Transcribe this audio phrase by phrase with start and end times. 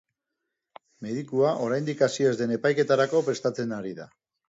[1.09, 4.15] Medikua oraindik hasi ez den epaiketarako prestatzen ari da.